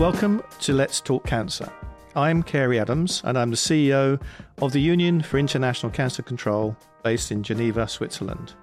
[0.00, 1.70] Welcome to Let's Talk Cancer.
[2.16, 4.18] I'm Cary Adams, and I'm the CEO
[4.62, 8.54] of the Union for International Cancer Control based in Geneva, Switzerland.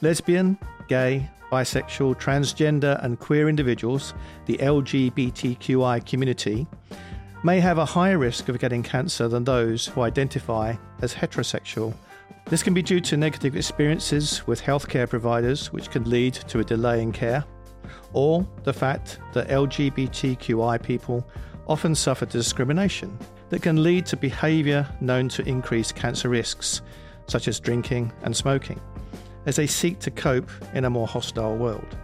[0.00, 0.58] Lesbian,
[0.88, 4.14] gay, bisexual, transgender, and queer individuals,
[4.46, 6.66] the LGBTQI community,
[7.44, 11.92] may have a higher risk of getting cancer than those who identify as heterosexual.
[12.46, 16.64] This can be due to negative experiences with healthcare providers, which can lead to a
[16.64, 17.44] delay in care,
[18.12, 21.26] or the fact that LGBTQI people
[21.66, 23.18] often suffer discrimination
[23.50, 26.82] that can lead to behaviour known to increase cancer risks,
[27.26, 28.80] such as drinking and smoking,
[29.46, 31.96] as they seek to cope in a more hostile world.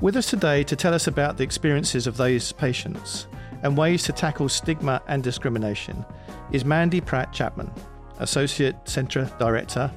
[0.00, 3.26] With us today to tell us about the experiences of those patients
[3.62, 6.04] and ways to tackle stigma and discrimination
[6.52, 7.70] is Mandi Pratt Chapman,
[8.18, 9.90] Associate Centre Director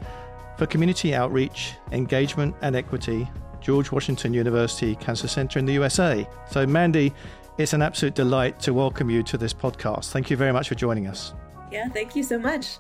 [0.58, 3.30] for Community Outreach, Engagement and Equity,
[3.62, 6.28] George Washington University Cancer Center in the USA.
[6.50, 7.14] So, Mandi,
[7.58, 10.12] it's an absolute delight to welcome you to this podcast.
[10.12, 11.34] Thank you very much for joining us.
[11.72, 12.78] Yeah, thank you so much.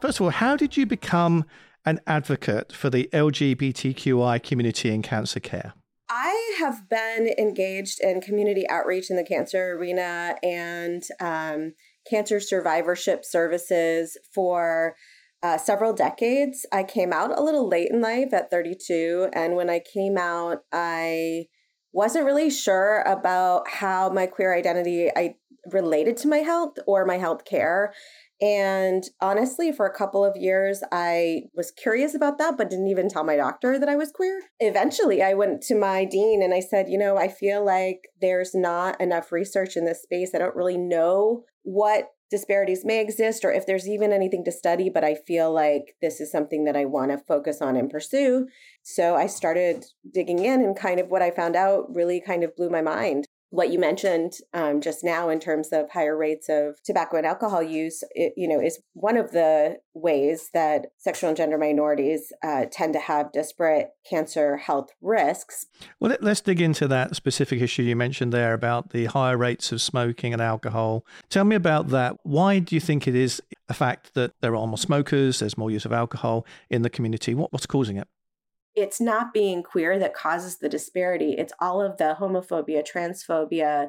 [0.00, 1.44] First of all, how did you become
[1.86, 5.74] an advocate for the LGBTQI community in cancer care?
[6.10, 11.72] I have been engaged in community outreach in the cancer arena and um,
[12.08, 14.94] cancer survivorship services for
[15.44, 16.64] uh, several decades.
[16.72, 19.28] I came out a little late in life at 32.
[19.34, 21.46] And when I came out, I
[21.92, 25.34] wasn't really sure about how my queer identity I
[25.70, 27.92] related to my health or my health care.
[28.40, 33.08] And honestly, for a couple of years, I was curious about that, but didn't even
[33.08, 34.40] tell my doctor that I was queer.
[34.60, 38.54] Eventually, I went to my dean and I said, you know, I feel like there's
[38.54, 40.32] not enough research in this space.
[40.34, 44.90] I don't really know what disparities may exist or if there's even anything to study,
[44.90, 48.46] but I feel like this is something that I want to focus on and pursue.
[48.82, 52.56] So I started digging in, and kind of what I found out really kind of
[52.56, 56.82] blew my mind what you mentioned um, just now in terms of higher rates of
[56.82, 61.36] tobacco and alcohol use, it, you know, is one of the ways that sexual and
[61.36, 65.66] gender minorities uh, tend to have disparate cancer health risks.
[66.00, 69.80] Well, let's dig into that specific issue you mentioned there about the higher rates of
[69.80, 71.06] smoking and alcohol.
[71.28, 72.16] Tell me about that.
[72.24, 75.70] Why do you think it is a fact that there are more smokers, there's more
[75.70, 77.34] use of alcohol in the community?
[77.34, 78.08] What, what's causing it?
[78.76, 81.34] It's not being queer that causes the disparity.
[81.38, 83.88] It's all of the homophobia, transphobia,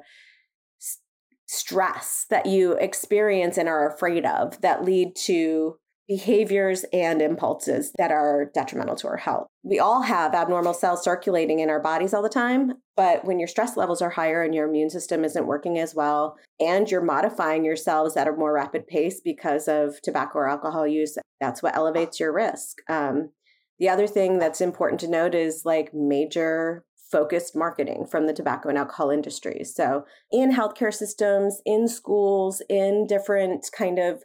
[1.47, 8.11] stress that you experience and are afraid of that lead to behaviors and impulses that
[8.11, 9.47] are detrimental to our health.
[9.63, 13.47] We all have abnormal cells circulating in our bodies all the time, but when your
[13.47, 17.65] stress levels are higher and your immune system isn't working as well, and you're modifying
[17.65, 21.75] your cells at a more rapid pace because of tobacco or alcohol use, that's what
[21.75, 22.77] elevates your risk.
[22.87, 23.31] Um,
[23.79, 28.69] the other thing that's important to note is like major focused marketing from the tobacco
[28.69, 29.73] and alcohol industries.
[29.73, 34.23] So, in healthcare systems, in schools, in different kind of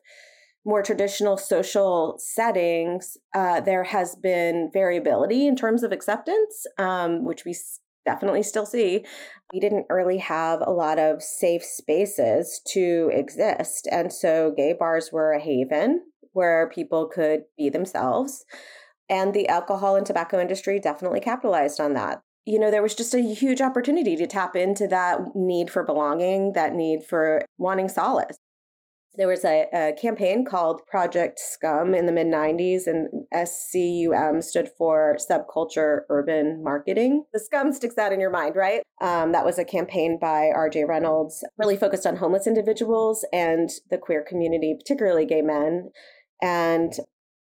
[0.64, 7.44] more traditional social settings, uh, there has been variability in terms of acceptance, um, which
[7.44, 7.54] we
[8.04, 9.04] definitely still see.
[9.52, 13.88] We didn't really have a lot of safe spaces to exist.
[13.90, 18.44] And so, gay bars were a haven where people could be themselves.
[19.10, 22.22] And the alcohol and tobacco industry definitely capitalized on that.
[22.46, 26.52] You know, there was just a huge opportunity to tap into that need for belonging,
[26.52, 28.38] that need for wanting solace.
[29.16, 34.70] There was a, a campaign called Project Scum in the mid 90s, and SCUM stood
[34.78, 37.24] for Subculture Urban Marketing.
[37.32, 38.82] The scum sticks out in your mind, right?
[39.00, 43.98] Um, that was a campaign by RJ Reynolds, really focused on homeless individuals and the
[43.98, 45.90] queer community, particularly gay men.
[46.40, 46.92] And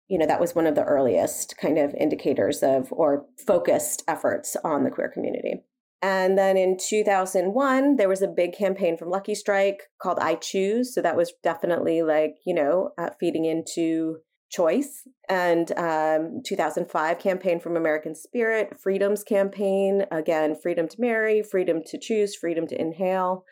[0.07, 4.55] you know, that was one of the earliest kind of indicators of or focused efforts
[4.63, 5.63] on the queer community.
[6.01, 10.93] And then in 2001, there was a big campaign from Lucky Strike called I Choose.
[10.93, 14.17] So that was definitely like, you know, uh, feeding into
[14.49, 15.07] choice.
[15.27, 21.99] And um, 2005 campaign from American Spirit, Freedom's campaign, again, freedom to marry, freedom to
[21.99, 23.43] choose, freedom to inhale.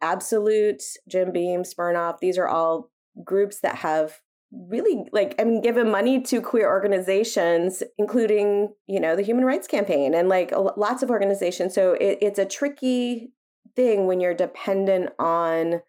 [0.00, 2.90] Absolut, Jim Beam, Smirnoff, these are all
[3.22, 4.20] groups that have
[4.68, 9.66] really like i mean given money to queer organizations including you know the human rights
[9.66, 11.74] campaign and like lots of organizations.
[11.74, 13.32] So it, it's a tricky
[13.74, 15.82] thing when you're dependent on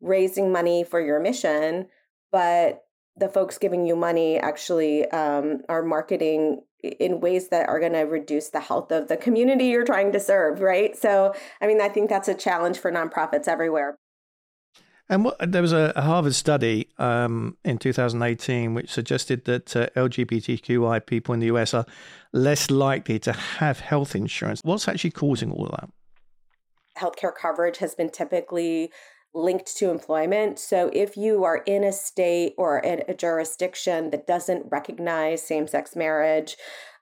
[0.00, 1.86] raising money for your mission
[2.32, 2.84] but
[3.16, 8.00] the folks giving you money actually um, are marketing in ways that are going to
[8.00, 10.96] reduce the health of the community you're trying to serve right?
[10.96, 13.98] So i mean i think that's a challenge for nonprofits everywhere
[15.10, 19.88] and what, there was a, a Harvard study um, in 2018 which suggested that uh,
[19.96, 21.84] LGBTQI people in the US are
[22.32, 24.60] less likely to have health insurance.
[24.64, 25.90] What's actually causing all of that?
[27.00, 28.92] healthcare coverage has been typically
[29.32, 30.58] linked to employment.
[30.58, 35.68] So if you are in a state or in a jurisdiction that doesn't recognize same
[35.68, 36.56] sex marriage,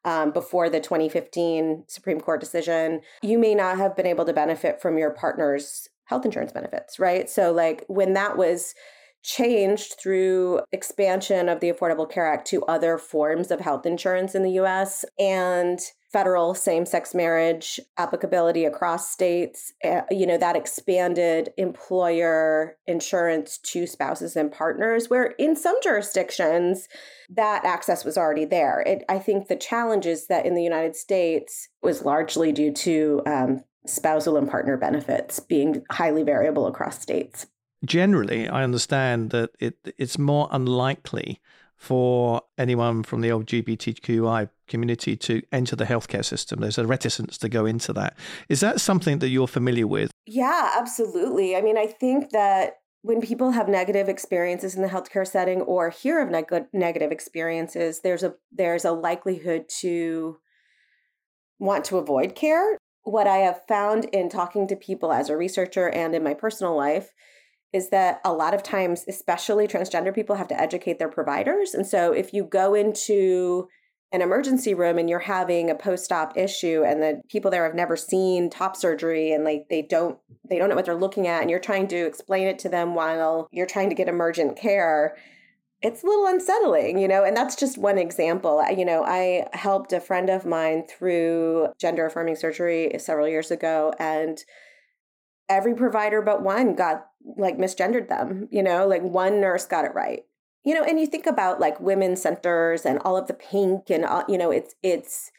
[0.05, 4.81] um, before the 2015 Supreme Court decision, you may not have been able to benefit
[4.81, 7.29] from your partner's health insurance benefits, right?
[7.29, 8.75] So, like, when that was
[9.23, 14.43] changed through expansion of the Affordable Care Act to other forms of health insurance in
[14.43, 15.79] the US and
[16.13, 24.37] federal same-sex marriage applicability across states uh, you know that expanded employer insurance to spouses
[24.37, 26.89] and partners where in some jurisdictions
[27.29, 28.81] that access was already there.
[28.87, 33.23] It, i think the challenge is that in the united states was largely due to
[33.27, 37.47] um, spousal and partner benefits being highly variable across states.
[37.85, 41.41] Generally, I understand that it it's more unlikely
[41.79, 46.61] for anyone from the LGBTQI community to enter the healthcare system.
[46.61, 48.19] There's a reticence to go into that.
[48.49, 50.11] Is that something that you're familiar with?
[50.27, 51.57] Yeah, absolutely.
[51.57, 55.91] I mean, I think that when people have negative experiences in the healthcare setting or
[55.91, 60.39] hear of neg- negative experiences, there's a there's a likelihood to
[61.61, 62.77] want to avoid care.
[63.05, 66.77] What I have found in talking to people as a researcher and in my personal
[66.77, 67.13] life
[67.73, 71.75] is that a lot of times, especially transgender people, have to educate their providers.
[71.75, 73.69] And so if you go into
[74.13, 77.97] an emergency room and you're having a post-op issue and the people there have never
[77.97, 80.19] seen top surgery and like they don't
[80.49, 82.95] they don't know what they're looking at and you're trying to explain it to them
[82.95, 85.15] while you're trying to get emergent care
[85.83, 89.93] it's a little unsettling you know and that's just one example you know i helped
[89.93, 94.43] a friend of mine through gender affirming surgery several years ago and
[95.49, 97.07] every provider but one got
[97.37, 100.25] like misgendered them, you know, like one nurse got it right.
[100.65, 104.05] You know, and you think about like women's centers and all of the pink and
[104.05, 105.31] all, you know, it's it's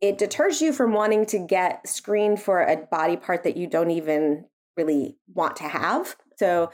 [0.00, 3.90] it deters you from wanting to get screened for a body part that you don't
[3.90, 4.44] even
[4.76, 6.16] really want to have.
[6.38, 6.70] So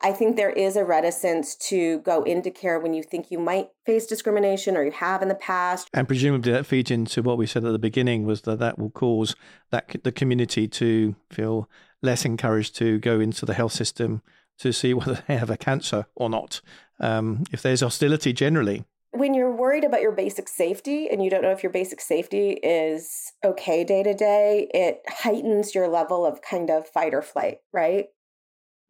[0.00, 3.68] I think there is a reticence to go into care when you think you might
[3.84, 5.88] face discrimination or you have in the past.
[5.92, 8.90] And presumably that feeds into what we said at the beginning was that that will
[8.90, 9.34] cause
[9.70, 11.68] that the community to feel
[12.00, 14.22] less encouraged to go into the health system
[14.58, 16.60] to see whether they have a cancer or not.
[17.00, 18.84] Um, if there's hostility generally.
[19.12, 22.50] When you're worried about your basic safety and you don't know if your basic safety
[22.62, 27.58] is okay day to day, it heightens your level of kind of fight or flight,
[27.72, 28.06] right?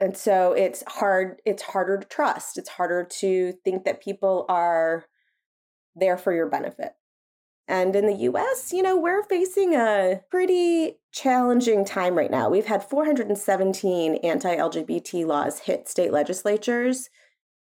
[0.01, 2.57] And so it's hard, it's harder to trust.
[2.57, 5.07] It's harder to think that people are
[5.97, 6.93] there for your benefit.
[7.67, 12.49] And in the US, you know, we're facing a pretty challenging time right now.
[12.49, 17.11] We've had 417 anti LGBT laws hit state legislatures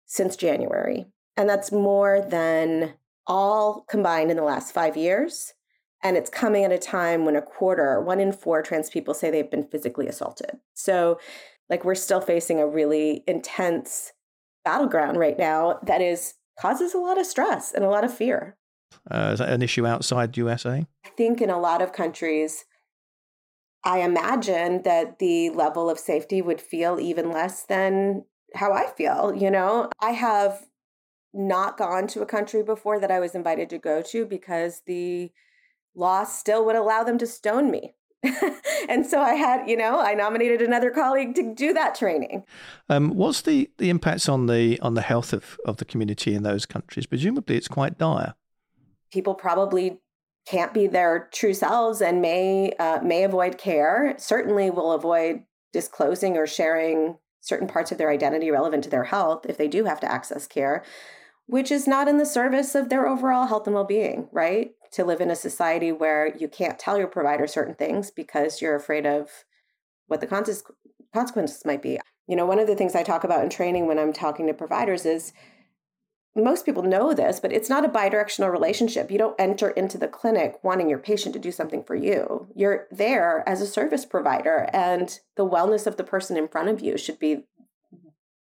[0.06, 1.06] since January.
[1.36, 2.94] And that's more than
[3.26, 5.52] all combined in the last five years.
[6.02, 9.30] And it's coming at a time when a quarter, one in four trans people say
[9.30, 10.58] they've been physically assaulted.
[10.72, 11.20] So,
[11.70, 14.12] like, we're still facing a really intense
[14.64, 18.56] battleground right now that is causes a lot of stress and a lot of fear.
[19.10, 20.86] Uh, is that an issue outside USA?
[21.06, 22.64] I think in a lot of countries,
[23.84, 28.24] I imagine that the level of safety would feel even less than
[28.54, 29.32] how I feel.
[29.34, 30.66] You know, I have
[31.32, 35.30] not gone to a country before that I was invited to go to because the
[35.94, 37.94] law still would allow them to stone me.
[38.88, 42.44] and so I had, you know, I nominated another colleague to do that training.
[42.88, 46.42] Um, what's the, the impacts on the on the health of, of the community in
[46.42, 47.06] those countries?
[47.06, 48.34] Presumably, it's quite dire
[49.10, 49.98] people probably
[50.46, 56.36] can't be their true selves and may uh, may avoid care certainly will avoid disclosing
[56.36, 60.00] or sharing certain parts of their identity relevant to their health if they do have
[60.00, 60.82] to access care
[61.46, 65.20] which is not in the service of their overall health and well-being right to live
[65.20, 69.44] in a society where you can't tell your provider certain things because you're afraid of
[70.06, 73.50] what the consequences might be you know one of the things i talk about in
[73.50, 75.32] training when i'm talking to providers is
[76.36, 79.10] most people know this, but it's not a bidirectional relationship.
[79.10, 82.46] You don't enter into the clinic wanting your patient to do something for you.
[82.54, 86.80] You're there as a service provider, and the wellness of the person in front of
[86.80, 87.44] you should be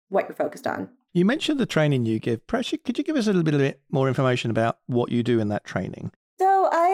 [0.09, 0.91] what you're focused on.
[1.13, 2.47] You mentioned the training you give.
[2.47, 5.49] Perhaps could you give us a little bit more information about what you do in
[5.49, 6.11] that training?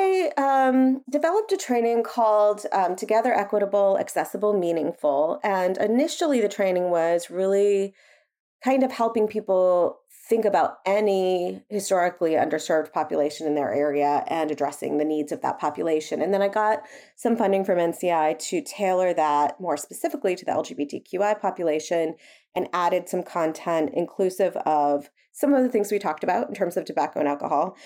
[0.04, 5.40] I um, developed a training called um, Together Equitable, Accessible, Meaningful.
[5.42, 7.94] And initially, the training was really
[8.62, 14.96] kind of helping people think about any historically underserved population in their area and addressing
[14.96, 16.23] the needs of that population.
[16.23, 16.82] And then I got
[17.16, 22.14] some funding from NCI to tailor that more specifically to the LGBTQI population
[22.54, 26.76] and added some content inclusive of some of the things we talked about in terms
[26.76, 27.76] of tobacco and alcohol.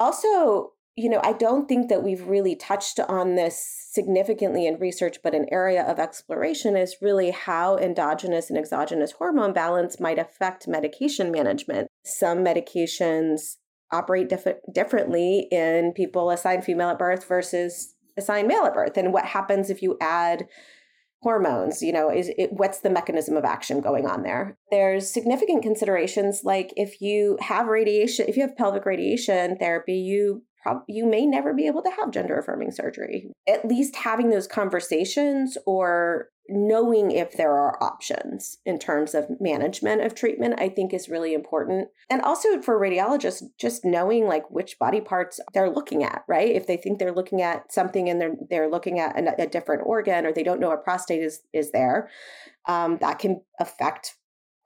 [0.00, 5.18] Also, you know, I don't think that we've really touched on this significantly in research,
[5.22, 10.68] but an area of exploration is really how endogenous and exogenous hormone balance might affect
[10.68, 11.88] medication management.
[12.04, 13.56] Some medications
[13.90, 18.96] operate diff- differently in people assigned female at birth versus assigned male at birth.
[18.98, 20.46] And what happens if you add
[21.22, 25.62] hormones you know is it, what's the mechanism of action going on there there's significant
[25.62, 31.06] considerations like if you have radiation if you have pelvic radiation therapy you prob- you
[31.06, 33.32] may never be able to have gender affirming surgery.
[33.46, 40.02] At least having those conversations or knowing if there are options in terms of management
[40.02, 41.88] of treatment i think is really important.
[42.10, 46.50] And also for radiologists just knowing like which body parts they're looking at right?
[46.50, 49.82] If they think they're looking at something and they're they're looking at a, a different
[49.86, 52.10] organ or they don't know a prostate is is there
[52.66, 54.16] um, that can affect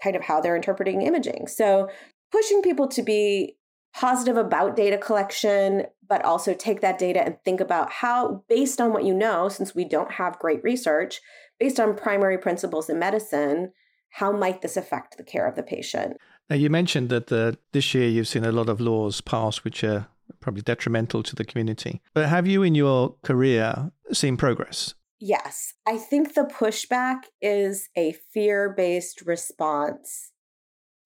[0.02, 1.46] kind of how they're interpreting imaging.
[1.46, 1.88] So
[2.32, 3.56] pushing people to be
[3.96, 8.92] positive about data collection, but also take that data and think about how, based on
[8.92, 11.20] what you know, since we don't have great research,
[11.58, 13.72] based on primary principles in medicine,
[14.10, 16.18] how might this affect the care of the patient?
[16.50, 19.82] Now, you mentioned that the, this year you've seen a lot of laws passed which
[19.82, 20.06] are
[20.40, 22.02] probably detrimental to the community.
[22.12, 24.94] But have you, in your career, seen progress?
[25.18, 25.72] Yes.
[25.86, 30.32] I think the pushback is a fear based response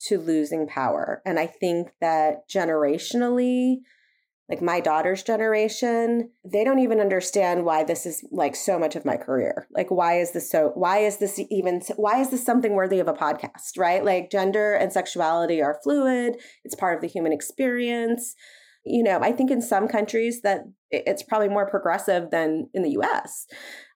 [0.06, 1.22] to losing power.
[1.24, 3.78] And I think that generationally,
[4.48, 9.04] like my daughter's generation, they don't even understand why this is like so much of
[9.04, 9.68] my career.
[9.70, 13.06] Like, why is this so, why is this even, why is this something worthy of
[13.06, 14.04] a podcast, right?
[14.04, 18.34] Like, gender and sexuality are fluid, it's part of the human experience.
[18.84, 22.98] You know, I think in some countries that it's probably more progressive than in the
[23.00, 23.46] US.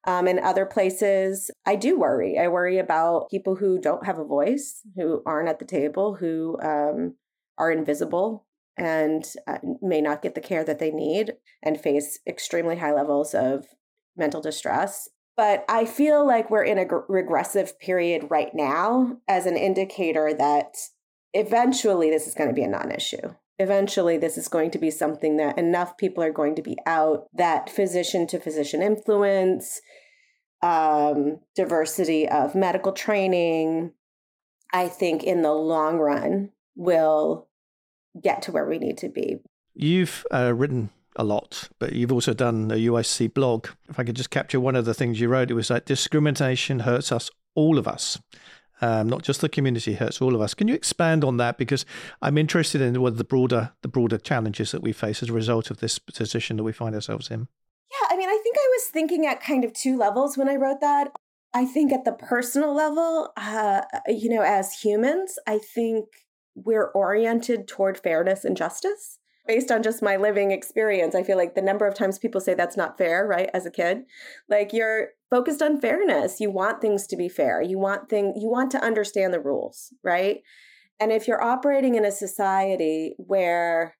[0.07, 2.39] Um, in other places, I do worry.
[2.39, 6.59] I worry about people who don't have a voice, who aren't at the table, who
[6.63, 7.15] um,
[7.59, 12.77] are invisible and uh, may not get the care that they need and face extremely
[12.77, 13.67] high levels of
[14.17, 15.09] mental distress.
[15.37, 20.77] But I feel like we're in a regressive period right now as an indicator that
[21.33, 23.35] eventually this is going to be a non issue.
[23.59, 27.27] Eventually, this is going to be something that enough people are going to be out
[27.35, 29.81] that physician to physician influence,
[30.63, 33.93] um, diversity of medical training,
[34.73, 37.49] I think in the long run will
[38.21, 39.39] get to where we need to be.
[39.75, 43.69] You've uh, written a lot, but you've also done a UICC blog.
[43.89, 46.81] If I could just capture one of the things you wrote, it was like discrimination
[46.81, 48.19] hurts us, all of us
[48.81, 50.55] um, not just the community hurts all of us.
[50.55, 51.59] Can you expand on that?
[51.59, 51.85] Because
[52.23, 55.71] I'm interested in what the broader the broader challenges that we face as a result
[55.71, 57.49] of this position that we find ourselves in.
[57.91, 60.57] Yeah, I mean, I think I was thinking at kind of two levels when I
[60.57, 61.13] wrote that.
[61.53, 66.07] I think at the personal level, uh, you know, as humans, I think
[66.57, 71.55] we're oriented toward fairness and justice based on just my living experience, I feel like
[71.55, 73.51] the number of times people say that's not fair, right?
[73.53, 74.05] As a kid,
[74.49, 76.41] like you're focused on fairness.
[76.41, 77.61] You want things to be fair.
[77.63, 80.39] You want thing you want to understand the rules, right?
[81.01, 83.97] And if you're operating in a society where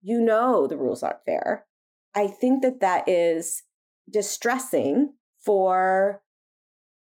[0.00, 1.66] you know the rules aren't fair,
[2.14, 3.62] I think that that is
[4.10, 6.22] distressing for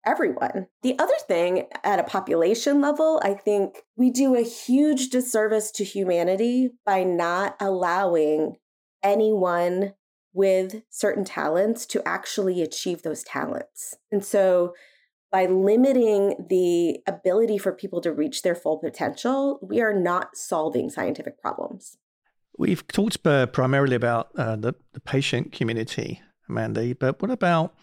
[0.08, 0.66] everyone.
[0.82, 5.84] The other thing at a population level, I think we do a huge disservice to
[5.84, 8.56] humanity by not allowing
[9.02, 9.94] anyone
[10.32, 13.94] with certain talents to actually achieve those talents.
[14.10, 14.74] And so
[15.30, 20.88] by limiting the ability for people to reach their full potential, we are not solving
[20.90, 21.98] scientific problems.
[22.56, 27.74] We've talked primarily about uh, the, the patient community, Mandi, but what about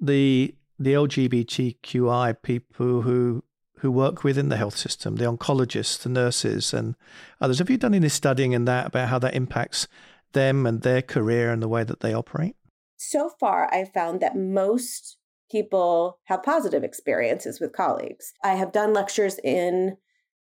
[0.00, 3.42] the the LGBTQI people who
[3.80, 6.96] who work within the health system, the oncologists, the nurses, and
[7.40, 7.58] others.
[7.58, 9.86] Have you done any studying in that about how that impacts
[10.32, 12.56] them and their career and the way that they operate?
[12.96, 15.16] So far, I found that most
[15.50, 18.32] people have positive experiences with colleagues.
[18.42, 19.96] I have done lectures in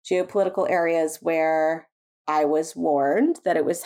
[0.04, 1.88] geopolitical areas where
[2.26, 3.84] I was warned that it was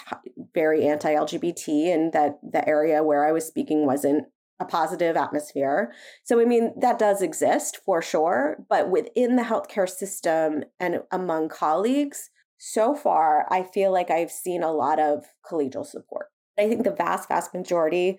[0.55, 4.27] very anti LGBT and that the area where I was speaking wasn't
[4.61, 5.93] a positive atmosphere.
[6.25, 11.49] So, I mean, that does exist for sure, but within the healthcare system and among
[11.49, 16.27] colleagues, so far, I feel like I've seen a lot of collegial support.
[16.59, 18.19] I think the vast, vast majority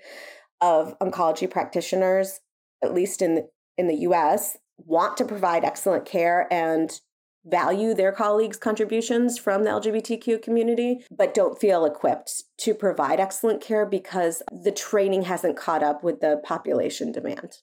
[0.62, 2.39] of oncology practitioners,
[2.84, 7.00] at least in in the US, want to provide excellent care and
[7.46, 13.62] value their colleagues' contributions from the LGBTQ community, but don't feel equipped to provide excellent
[13.62, 17.60] care because the training hasn't caught up with the population demand.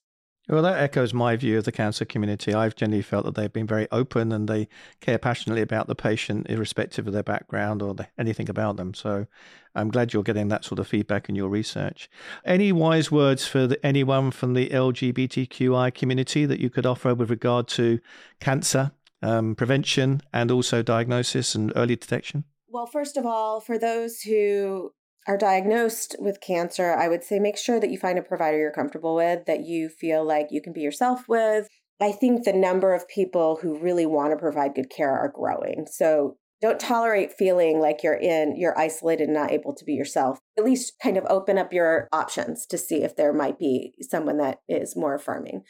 [0.48, 2.54] Well, that echoes my view of the cancer community.
[2.54, 4.68] I've generally felt that they've been very open and they
[5.00, 8.94] care passionately about the patient, irrespective of their background or the, anything about them.
[8.94, 9.26] So
[9.74, 12.08] I'm glad you're getting that sort of feedback in your research.
[12.44, 17.28] Any wise words for the, anyone from the LGBTQI community that you could offer with
[17.28, 17.98] regard to
[18.38, 18.92] cancer
[19.22, 22.44] um, prevention and also diagnosis and early detection?
[22.68, 24.92] Well, first of all, for those who
[25.26, 28.72] are diagnosed with cancer, I would say make sure that you find a provider you're
[28.72, 31.66] comfortable with, that you feel like you can be yourself with.
[32.00, 35.86] I think the number of people who really want to provide good care are growing.
[35.90, 40.38] So don't tolerate feeling like you're in, you're isolated and not able to be yourself.
[40.56, 44.38] At least kind of open up your options to see if there might be someone
[44.38, 45.64] that is more affirming.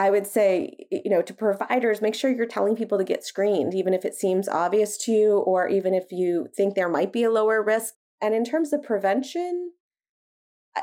[0.00, 3.74] I would say, you know, to providers, make sure you're telling people to get screened,
[3.74, 7.22] even if it seems obvious to you, or even if you think there might be
[7.22, 7.92] a lower risk.
[8.18, 9.72] And in terms of prevention,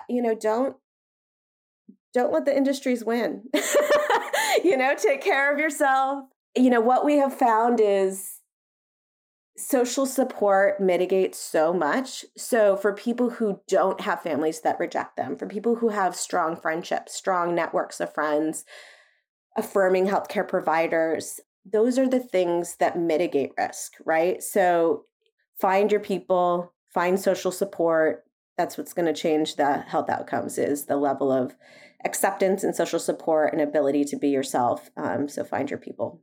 [0.07, 0.75] you know, don't
[2.13, 3.45] don't let the industries win.
[4.63, 6.25] you know, take care of yourself.
[6.55, 8.41] You know, what we have found is
[9.57, 12.23] social support mitigates so much.
[12.37, 16.55] So, for people who don't have families that reject them, for people who have strong
[16.55, 18.63] friendships, strong networks of friends,
[19.57, 24.41] affirming healthcare providers, those are the things that mitigate risk, right?
[24.41, 25.03] So,
[25.59, 28.23] find your people, find social support
[28.57, 31.55] that's what's going to change the health outcomes is the level of
[32.05, 36.19] acceptance and social support and ability to be yourself um, so find your people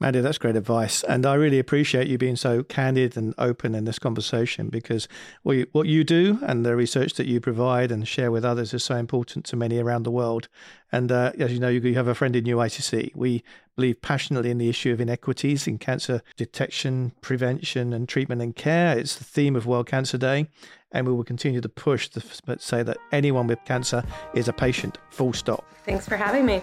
[0.00, 1.04] Mandi, that's great advice.
[1.04, 5.06] And I really appreciate you being so candid and open in this conversation because
[5.42, 8.96] what you do and the research that you provide and share with others is so
[8.96, 10.48] important to many around the world.
[10.90, 13.14] And uh, as you know, you have a friend in UICC.
[13.14, 13.44] We
[13.76, 18.98] believe passionately in the issue of inequities in cancer detection, prevention, and treatment and care.
[18.98, 20.48] It's the theme of World Cancer Day.
[20.90, 22.22] And we will continue to push to
[22.58, 25.64] say that anyone with cancer is a patient, full stop.
[25.84, 26.62] Thanks for having me.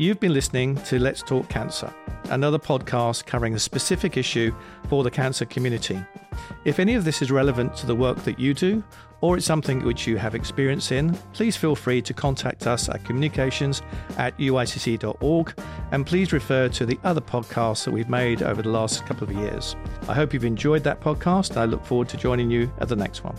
[0.00, 1.92] You've been listening to Let's Talk Cancer,
[2.30, 4.54] another podcast covering a specific issue
[4.88, 6.00] for the cancer community.
[6.64, 8.84] If any of this is relevant to the work that you do,
[9.22, 13.04] or it's something which you have experience in, please feel free to contact us at
[13.04, 13.82] communications
[14.18, 19.04] at uicc.org and please refer to the other podcasts that we've made over the last
[19.04, 19.74] couple of years.
[20.08, 22.94] I hope you've enjoyed that podcast and I look forward to joining you at the
[22.94, 23.34] next one.